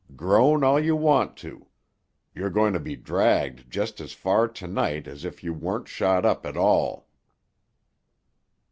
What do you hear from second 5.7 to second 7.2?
shot up at all."